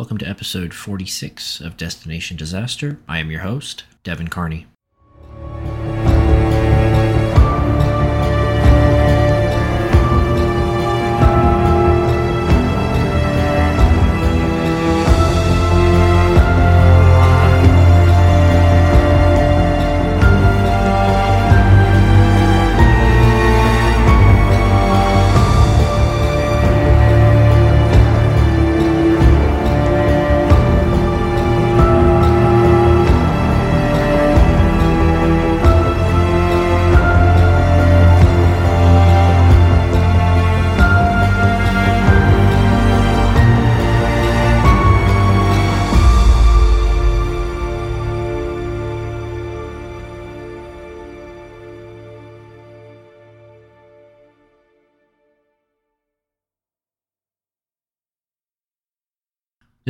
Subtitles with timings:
[0.00, 2.98] Welcome to episode 46 of Destination Disaster.
[3.06, 4.66] I am your host, Devin Carney.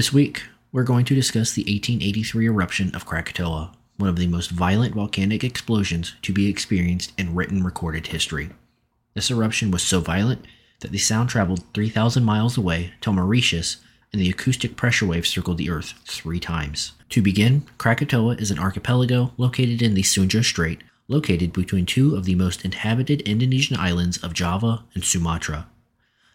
[0.01, 4.51] This week, we're going to discuss the 1883 eruption of Krakatoa, one of the most
[4.51, 8.49] violent volcanic explosions to be experienced in written recorded history.
[9.13, 10.47] This eruption was so violent
[10.81, 13.77] that the sound traveled 3,000 miles away to Mauritius,
[14.11, 16.93] and the acoustic pressure waves circled the Earth three times.
[17.11, 22.25] To begin, Krakatoa is an archipelago located in the Sunda Strait, located between two of
[22.25, 25.69] the most inhabited Indonesian islands of Java and Sumatra.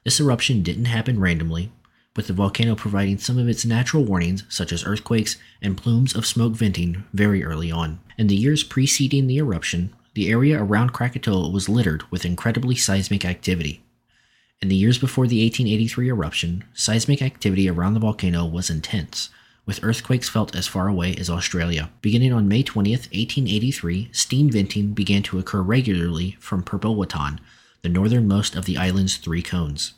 [0.03, 1.71] This eruption didn't happen randomly,
[2.15, 6.25] with the volcano providing some of its natural warnings, such as earthquakes and plumes of
[6.25, 7.99] smoke venting, very early on.
[8.17, 13.25] In the years preceding the eruption, the area around Krakatoa was littered with incredibly seismic
[13.25, 13.83] activity.
[14.61, 19.29] In the years before the 1883 eruption, seismic activity around the volcano was intense,
[19.65, 21.89] with earthquakes felt as far away as Australia.
[22.01, 27.39] Beginning on May 20, 1883, steam venting began to occur regularly from Perbawatan,
[27.81, 29.93] the northernmost of the island's three cones.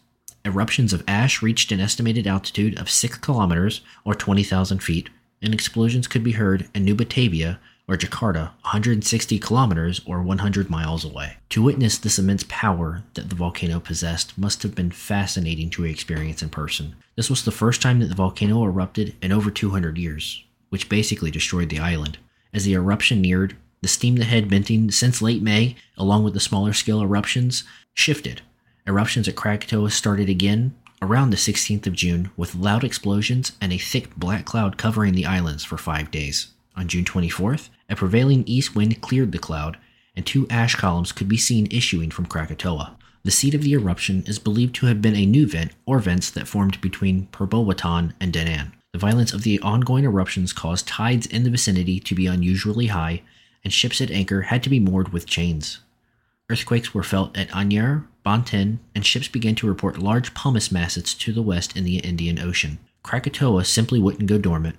[0.47, 5.09] Eruptions of ash reached an estimated altitude of 6 kilometers or 20,000 feet,
[5.41, 11.03] and explosions could be heard in New Batavia or Jakarta, 160 kilometers or 100 miles
[11.03, 11.35] away.
[11.49, 16.41] To witness this immense power that the volcano possessed must have been fascinating to experience
[16.41, 16.95] in person.
[17.17, 21.29] This was the first time that the volcano erupted in over 200 years, which basically
[21.29, 22.19] destroyed the island.
[22.53, 26.33] As the eruption neared, the steam that had been venting since late May, along with
[26.33, 28.43] the smaller scale eruptions, shifted
[28.87, 33.77] Eruptions at Krakatoa started again around the 16th of June with loud explosions and a
[33.77, 36.53] thick black cloud covering the islands for five days.
[36.77, 39.77] On June 24th, a prevailing east wind cleared the cloud,
[40.15, 42.95] and two ash columns could be seen issuing from Krakatoa.
[43.23, 46.31] The seat of the eruption is believed to have been a new vent or vents
[46.31, 48.71] that formed between Perbawatan and Danan.
[48.93, 53.21] The violence of the ongoing eruptions caused tides in the vicinity to be unusually high,
[53.65, 55.81] and ships at anchor had to be moored with chains.
[56.49, 61.31] Earthquakes were felt at Anyer, Banten, and ships began to report large pumice masses to
[61.31, 62.77] the west in the Indian Ocean.
[63.01, 64.75] Krakatoa simply wouldn't go dormant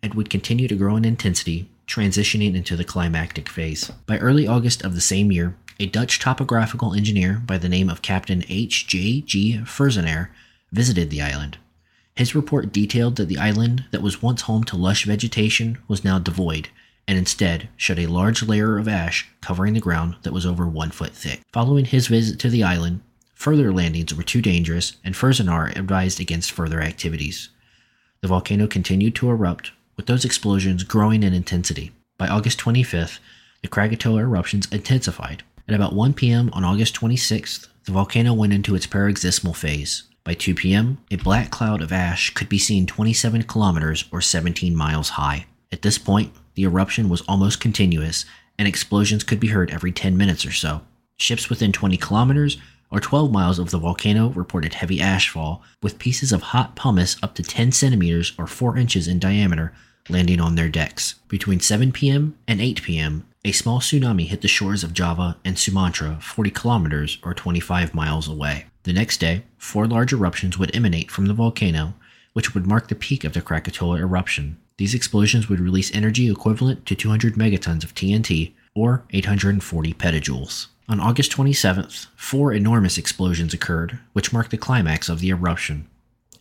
[0.00, 3.90] and would continue to grow in intensity, transitioning into the climactic phase.
[4.06, 8.00] By early August of the same year, a Dutch topographical engineer by the name of
[8.00, 8.86] Captain H.
[8.86, 9.22] J.
[9.22, 9.58] G.
[9.64, 10.28] Ferzenaar
[10.70, 11.58] visited the island.
[12.14, 16.20] His report detailed that the island that was once home to lush vegetation was now
[16.20, 16.68] devoid
[17.06, 20.90] and instead showed a large layer of ash covering the ground that was over one
[20.90, 21.40] foot thick.
[21.52, 23.00] Following his visit to the island,
[23.34, 27.50] further landings were too dangerous, and Ferzenaar advised against further activities.
[28.20, 31.92] The volcano continued to erupt, with those explosions growing in intensity.
[32.16, 33.18] By August 25th,
[33.62, 35.42] the Krakatoa eruptions intensified.
[35.68, 36.50] At about 1 p.m.
[36.52, 40.04] on August 26th, the volcano went into its paroxysmal phase.
[40.24, 44.74] By 2 p.m., a black cloud of ash could be seen 27 kilometers or 17
[44.74, 45.46] miles high.
[45.70, 48.24] At this point, the eruption was almost continuous,
[48.58, 50.82] and explosions could be heard every 10 minutes or so.
[51.16, 52.58] Ships within 20 kilometers
[52.90, 57.34] or 12 miles of the volcano reported heavy ashfall, with pieces of hot pumice up
[57.34, 59.72] to 10 centimeters or 4 inches in diameter
[60.08, 61.14] landing on their decks.
[61.28, 62.36] Between 7 p.m.
[62.46, 67.18] and 8 p.m., a small tsunami hit the shores of Java and Sumatra 40 kilometers
[67.22, 68.66] or 25 miles away.
[68.84, 71.94] The next day, four large eruptions would emanate from the volcano,
[72.32, 74.58] which would mark the peak of the Krakatoa eruption.
[74.76, 80.66] These explosions would release energy equivalent to 200 megatons of TNT, or 840 petajoules.
[80.88, 85.86] On August 27th, four enormous explosions occurred, which marked the climax of the eruption.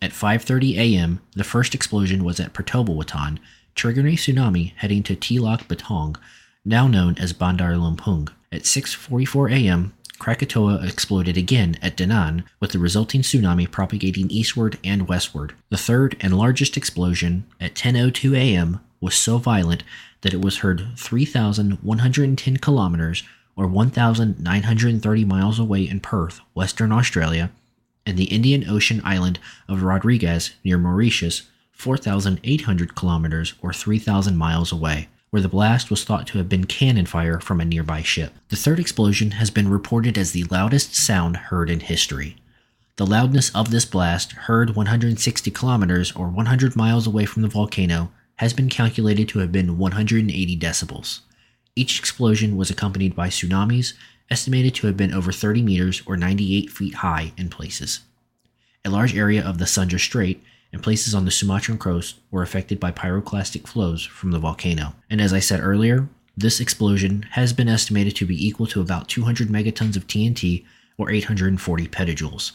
[0.02, 3.38] At 5:30 a.m., the first explosion was at Pertobelwatan,
[3.76, 6.18] triggering a tsunami heading to Teluk Betung,
[6.66, 8.30] now known as Bandar Lampung.
[8.52, 15.06] At 6:44 a.m., Krakatoa exploded again at Danan, with the resulting tsunami propagating eastward and
[15.06, 15.54] westward.
[15.70, 18.80] The third and largest explosion at 10:02 a.m.
[19.02, 19.84] was so violent
[20.22, 23.24] that it was heard 3,110 kilometers
[23.58, 27.52] or 1,930 miles away in Perth, Western Australia,
[28.06, 35.10] and the Indian Ocean island of Rodrigues near Mauritius, 4,800 kilometers or 3,000 miles away,
[35.34, 38.36] where the blast was thought to have been cannon fire from a nearby ship.
[38.50, 42.36] The third explosion has been reported as the loudest sound heard in history.
[42.98, 48.12] The loudness of this blast, heard 160 kilometers or 100 miles away from the volcano,
[48.36, 51.22] has been calculated to have been 180 decibels.
[51.76, 53.94] Each explosion was accompanied by tsunamis,
[54.30, 58.02] estimated to have been over 30 meters or 98 feet high in places.
[58.86, 62.80] A large area of the Sunda Strait and places on the Sumatran coast were affected
[62.80, 64.96] by pyroclastic flows from the volcano.
[65.10, 69.08] And as I said earlier, this explosion has been estimated to be equal to about
[69.08, 70.66] 200 megatons of TNT
[70.98, 72.54] or 840 petajoules,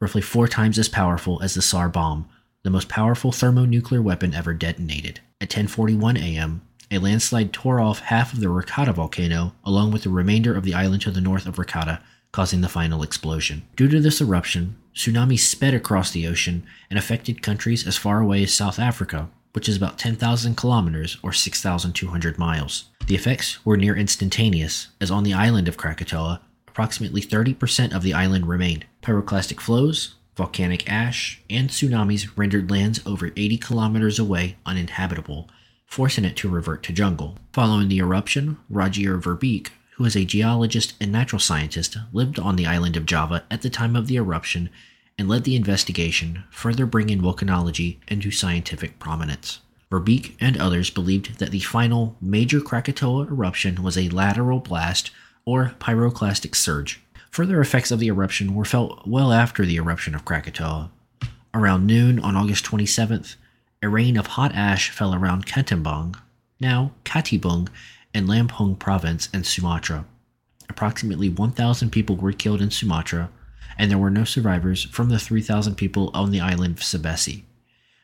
[0.00, 2.28] roughly four times as powerful as the Tsar bomb,
[2.64, 5.20] the most powerful thermonuclear weapon ever detonated.
[5.40, 10.10] At 10:41 a.m., a landslide tore off half of the Rakata volcano, along with the
[10.10, 12.02] remainder of the island to the north of Rakata,
[12.32, 13.62] causing the final explosion.
[13.76, 18.42] Due to this eruption, tsunamis sped across the ocean and affected countries as far away
[18.42, 22.84] as South Africa, which is about 10,000 kilometers or 6,200 miles.
[23.06, 28.14] The effects were near instantaneous, as on the island of Krakatoa, approximately 30% of the
[28.14, 28.86] island remained.
[29.02, 35.48] Pyroclastic flows, volcanic ash, and tsunamis rendered lands over 80 kilometers away uninhabitable,
[35.86, 37.36] forcing it to revert to jungle.
[37.52, 39.70] Following the eruption, Rogier Verbeek,
[40.00, 43.68] who is a geologist and natural scientist, lived on the island of Java at the
[43.68, 44.70] time of the eruption
[45.18, 49.60] and led the investigation, further bringing volcanology into scientific prominence.
[49.90, 55.10] Verbeek and others believed that the final major Krakatoa eruption was a lateral blast
[55.44, 57.02] or pyroclastic surge.
[57.30, 60.90] Further effects of the eruption were felt well after the eruption of Krakatoa.
[61.52, 63.36] Around noon on August 27th,
[63.82, 66.16] a rain of hot ash fell around Ketimbang,
[66.58, 67.68] now Katibung,
[68.14, 70.04] in Lampung province in Sumatra.
[70.68, 73.30] Approximately 1,000 people were killed in Sumatra,
[73.78, 77.42] and there were no survivors from the 3,000 people on the island of Sebesi.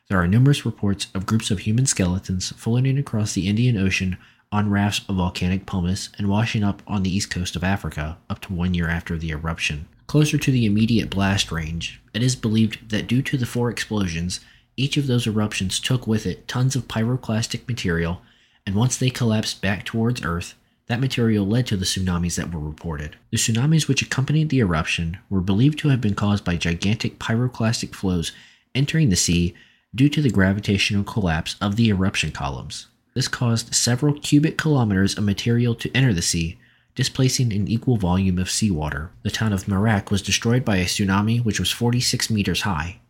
[0.09, 4.17] There are numerous reports of groups of human skeletons floating across the Indian Ocean
[4.53, 8.41] on rafts of volcanic pumice and washing up on the east coast of Africa up
[8.43, 9.87] to one year after the eruption.
[10.07, 14.41] Closer to the immediate blast range, it is believed that due to the four explosions,
[14.77, 18.23] each of those eruptions took with it tons of pyroclastic material,
[18.67, 20.55] and once they collapsed back towards Earth,
[20.87, 23.17] that material led to the tsunamis that were reported.
[23.31, 27.95] The tsunamis which accompanied the eruption were believed to have been caused by gigantic pyroclastic
[27.95, 28.33] flows
[28.75, 29.55] entering the sea
[29.95, 32.87] due to the gravitational collapse of the eruption columns.
[33.15, 36.59] This caused several cubic kilometers of material to enter the sea,
[36.95, 39.11] displacing an equal volume of seawater.
[39.23, 43.01] The town of Merak was destroyed by a tsunami which was 46 meters high.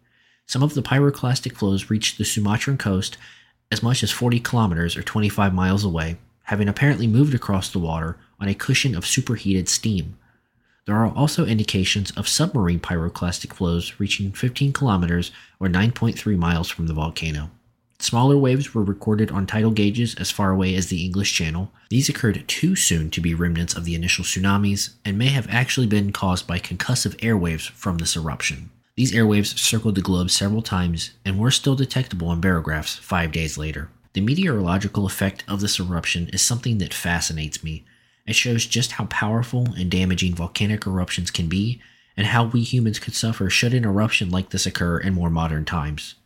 [0.47, 3.19] Some of the pyroclastic flows reached the Sumatran coast
[3.71, 8.17] as much as 40 kilometers or 25 miles away, having apparently moved across the water
[8.39, 10.17] on a cushion of superheated steam.
[10.87, 16.87] There are also indications of submarine pyroclastic flows reaching 15 kilometers or 9.3 miles from
[16.87, 17.51] the volcano.
[17.99, 21.73] Smaller waves were recorded on tidal gauges as far away as the English Channel.
[21.89, 25.87] These occurred too soon to be remnants of the initial tsunamis and may have actually
[25.87, 28.71] been caused by concussive airwaves from this eruption.
[28.97, 33.59] These airwaves circled the globe several times and were still detectable in barographs five days
[33.59, 33.91] later.
[34.15, 37.85] The meteorological effect of this eruption is something that fascinates me
[38.27, 41.81] it shows just how powerful and damaging volcanic eruptions can be,
[42.17, 45.65] and how we humans could suffer should an eruption like this occur in more modern
[45.65, 46.17] times.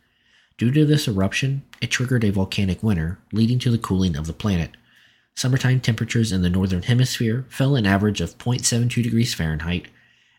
[0.57, 4.33] Due to this eruption, it triggered a volcanic winter, leading to the cooling of the
[4.33, 4.71] planet.
[5.35, 9.87] Summertime temperatures in the northern hemisphere fell an average of 0.72 degrees Fahrenheit,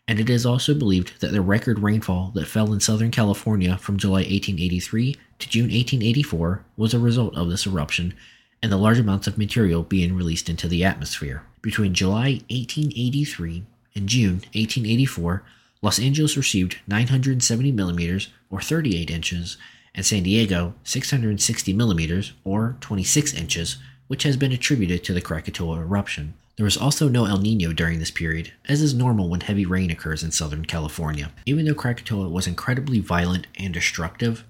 [0.07, 3.97] and it is also believed that the record rainfall that fell in Southern California from
[3.97, 8.13] July 1883 to June 1884 was a result of this eruption
[8.61, 11.43] and the large amounts of material being released into the atmosphere.
[11.61, 13.63] Between July 1883
[13.95, 15.43] and June 1884,
[15.81, 19.57] Los Angeles received 970 millimeters or 38 inches,
[19.93, 25.79] and San Diego 660 millimeters or 26 inches, which has been attributed to the Krakatoa
[25.79, 26.33] eruption.
[26.55, 29.89] There was also no El Nino during this period, as is normal when heavy rain
[29.89, 31.31] occurs in Southern California.
[31.45, 34.43] Even though Krakatoa was incredibly violent and destructive,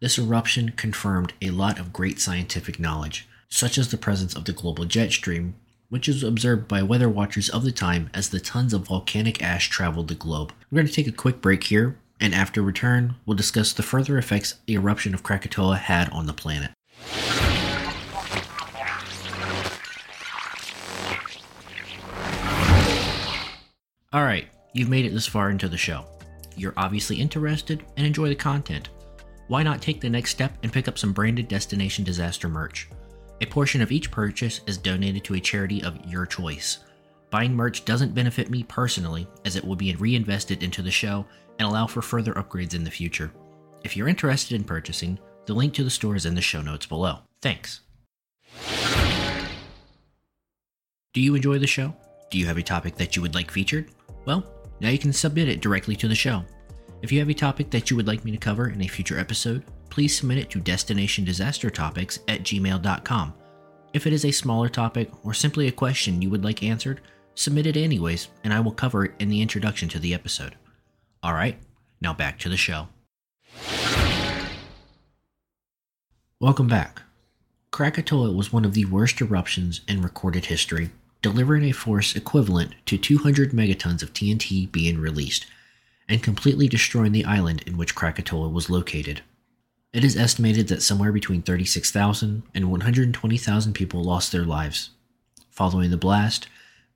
[0.00, 4.52] this eruption confirmed a lot of great scientific knowledge such as the presence of the
[4.52, 5.54] global jet stream,
[5.88, 9.68] which is observed by weather watchers of the time as the tons of volcanic ash
[9.68, 10.52] traveled the globe.
[10.70, 14.18] We're going to take a quick break here, and after return, we'll discuss the further
[14.18, 16.72] effects the eruption of Krakatoa had on the planet.
[24.14, 26.04] Alright, you've made it this far into the show.
[26.56, 28.90] You're obviously interested and enjoy the content.
[29.48, 32.88] Why not take the next step and pick up some branded Destination Disaster merch?
[33.40, 36.78] A portion of each purchase is donated to a charity of your choice.
[37.30, 41.26] Buying merch doesn't benefit me personally, as it will be reinvested into the show
[41.58, 43.32] and allow for further upgrades in the future.
[43.82, 46.86] If you're interested in purchasing, the link to the store is in the show notes
[46.86, 47.18] below.
[47.42, 47.80] Thanks.
[51.12, 51.96] Do you enjoy the show?
[52.30, 53.90] Do you have a topic that you would like featured?
[54.24, 54.44] Well,
[54.80, 56.44] now you can submit it directly to the show.
[57.02, 59.18] If you have a topic that you would like me to cover in a future
[59.18, 63.34] episode, please submit it to destinationdisastertopics at gmail.com.
[63.92, 67.00] If it is a smaller topic or simply a question you would like answered,
[67.34, 70.56] submit it anyways, and I will cover it in the introduction to the episode.
[71.24, 71.58] Alright,
[72.00, 72.88] now back to the show.
[76.40, 77.02] Welcome back.
[77.70, 80.90] Krakatoa was one of the worst eruptions in recorded history,
[81.24, 85.46] delivering a force equivalent to 200 megatons of TNT being released,
[86.06, 89.22] and completely destroying the island in which Krakatoa was located.
[89.94, 94.90] It is estimated that somewhere between 36,000 and 120,000 people lost their lives.
[95.48, 96.46] Following the blast,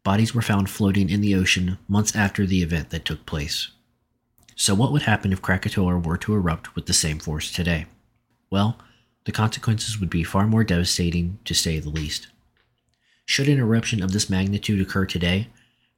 [0.04, 3.70] bodies were found floating in the ocean months after the event that took place.
[4.54, 7.86] So, what would happen if Krakatoa were to erupt with the same force today?
[8.50, 8.78] Well,
[9.24, 12.26] the consequences would be far more devastating, to say the least.
[13.28, 15.48] Should an eruption of this magnitude occur today,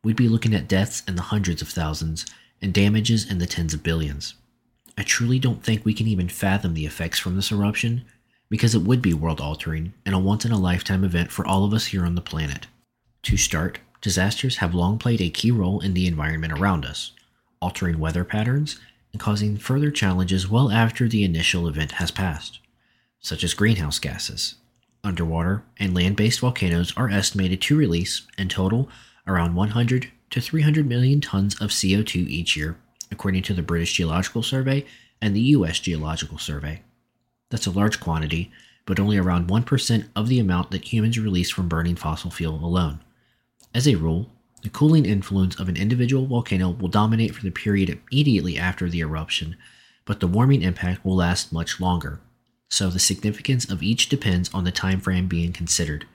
[0.02, 2.26] we'd be looking at deaths in the hundreds of thousands
[2.60, 4.34] and damages in the tens of billions.
[4.98, 8.04] I truly don't think we can even fathom the effects from this eruption
[8.48, 11.64] because it would be world altering and a once in a lifetime event for all
[11.64, 12.66] of us here on the planet.
[13.22, 17.12] To start, disasters have long played a key role in the environment around us
[17.62, 18.80] altering weather patterns,
[19.12, 22.58] and causing further challenges well after the initial event has passed,
[23.20, 24.54] such as greenhouse gases.
[25.02, 28.88] Underwater and land based volcanoes are estimated to release, in total,
[29.26, 32.76] around 100 to 300 million tons of CO2 each year,
[33.10, 34.84] according to the British Geological Survey
[35.20, 36.82] and the US Geological Survey.
[37.50, 38.50] That's a large quantity,
[38.86, 43.00] but only around 1% of the amount that humans release from burning fossil fuel alone.
[43.74, 44.30] As a rule,
[44.62, 49.00] the cooling influence of an individual volcano will dominate for the period immediately after the
[49.00, 49.56] eruption,
[50.04, 52.20] but the warming impact will last much longer.
[52.70, 56.06] So the significance of each depends on the time frame being considered.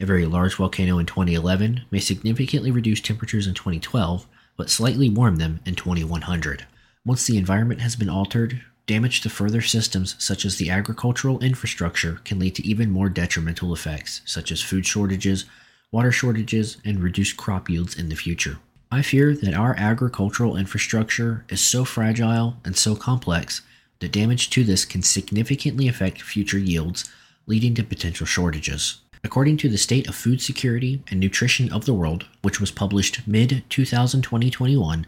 [0.00, 4.26] A very large volcano in 2011 may significantly reduce temperatures in 2012,
[4.56, 6.66] but slightly warm them in 2100.
[7.04, 12.20] Once the environment has been altered, damage to further systems such as the agricultural infrastructure
[12.24, 15.44] can lead to even more detrimental effects, such as food shortages,
[15.92, 18.58] water shortages, and reduced crop yields in the future.
[18.90, 23.62] I fear that our agricultural infrastructure is so fragile and so complex
[24.00, 27.10] that damage to this can significantly affect future yields,
[27.46, 29.00] leading to potential shortages.
[29.22, 33.26] According to the State of Food Security and Nutrition of the World, which was published
[33.26, 35.04] mid 2020-21,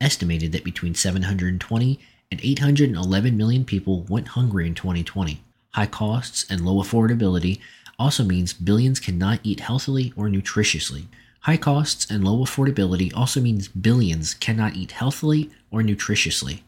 [0.00, 1.98] estimated that between 720
[2.30, 5.42] and 811 million people went hungry in 2020.
[5.70, 7.60] High costs and low affordability
[7.98, 11.06] also means billions cannot eat healthily or nutritiously.
[11.40, 16.60] High costs and low affordability also means billions cannot eat healthily or nutritiously.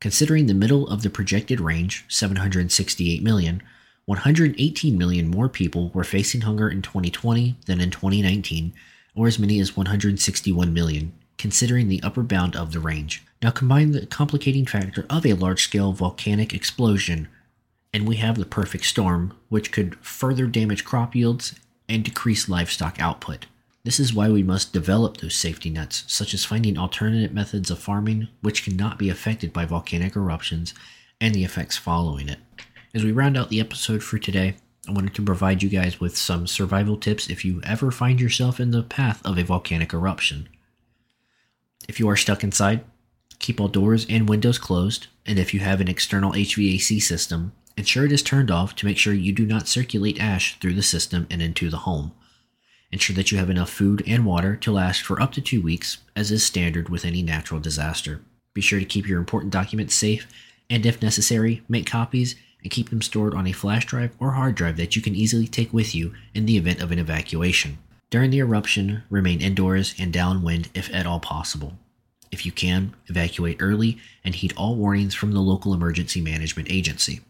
[0.00, 3.62] Considering the middle of the projected range, 768 million,
[4.06, 8.72] 118 million more people were facing hunger in 2020 than in 2019,
[9.14, 13.24] or as many as 161 million, considering the upper bound of the range.
[13.42, 17.28] Now combine the complicating factor of a large scale volcanic explosion
[17.92, 21.54] and we have the perfect storm, which could further damage crop yields
[21.88, 23.46] and decrease livestock output.
[23.84, 27.78] This is why we must develop those safety nets, such as finding alternate methods of
[27.78, 30.74] farming which cannot be affected by volcanic eruptions
[31.20, 32.38] and the effects following it.
[32.94, 34.56] As we round out the episode for today,
[34.88, 38.58] I wanted to provide you guys with some survival tips if you ever find yourself
[38.60, 40.48] in the path of a volcanic eruption.
[41.88, 42.84] If you are stuck inside,
[43.38, 48.04] keep all doors and windows closed, and if you have an external HVAC system, Ensure
[48.04, 51.28] it is turned off to make sure you do not circulate ash through the system
[51.30, 52.10] and into the home.
[52.90, 55.98] Ensure that you have enough food and water to last for up to two weeks,
[56.16, 58.22] as is standard with any natural disaster.
[58.54, 60.26] Be sure to keep your important documents safe,
[60.70, 64.54] and if necessary, make copies and keep them stored on a flash drive or hard
[64.54, 67.78] drive that you can easily take with you in the event of an evacuation.
[68.10, 71.78] During the eruption, remain indoors and downwind if at all possible.
[72.30, 77.20] If you can, evacuate early and heed all warnings from the local emergency management agency.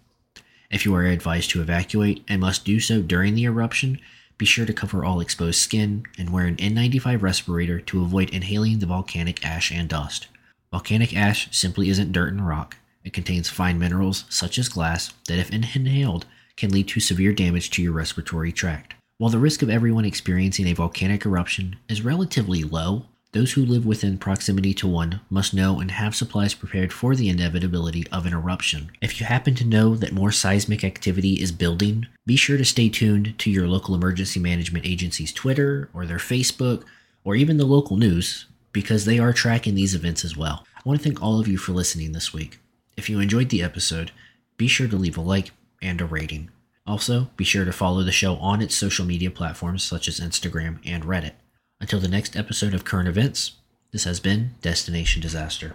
[0.71, 4.01] If you are advised to evacuate and must do so during the eruption,
[4.39, 8.79] be sure to cover all exposed skin and wear an N95 respirator to avoid inhaling
[8.79, 10.29] the volcanic ash and dust.
[10.71, 12.77] Volcanic ash simply isn't dirt and rock.
[13.03, 16.27] It contains fine minerals, such as glass, that if inhaled
[16.57, 18.95] can lead to severe damage to your respiratory tract.
[19.19, 23.85] While the risk of everyone experiencing a volcanic eruption is relatively low, those who live
[23.85, 28.33] within proximity to one must know and have supplies prepared for the inevitability of an
[28.33, 28.91] eruption.
[29.03, 32.89] If you happen to know that more seismic activity is building, be sure to stay
[32.89, 36.85] tuned to your local emergency management agency's Twitter or their Facebook
[37.23, 40.65] or even the local news because they are tracking these events as well.
[40.75, 42.59] I want to thank all of you for listening this week.
[42.97, 44.11] If you enjoyed the episode,
[44.57, 45.51] be sure to leave a like
[45.83, 46.51] and a rating.
[46.87, 50.79] Also, be sure to follow the show on its social media platforms such as Instagram
[50.87, 51.33] and Reddit.
[51.81, 53.53] Until the next episode of Current Events,
[53.93, 55.75] this has been Destination Disaster.